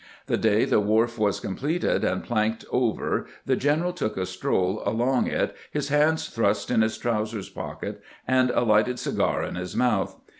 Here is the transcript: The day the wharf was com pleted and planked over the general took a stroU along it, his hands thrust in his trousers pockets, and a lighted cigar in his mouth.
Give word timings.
The 0.25 0.35
day 0.35 0.65
the 0.65 0.79
wharf 0.79 1.19
was 1.19 1.39
com 1.39 1.55
pleted 1.55 2.03
and 2.03 2.23
planked 2.23 2.65
over 2.71 3.27
the 3.45 3.55
general 3.55 3.93
took 3.93 4.17
a 4.17 4.21
stroU 4.25 4.83
along 4.83 5.27
it, 5.27 5.55
his 5.69 5.89
hands 5.89 6.27
thrust 6.27 6.71
in 6.71 6.81
his 6.81 6.97
trousers 6.97 7.49
pockets, 7.49 8.01
and 8.27 8.49
a 8.49 8.61
lighted 8.61 8.97
cigar 8.97 9.43
in 9.43 9.53
his 9.53 9.75
mouth. 9.75 10.19